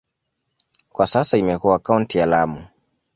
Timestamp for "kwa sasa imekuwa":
0.89-1.79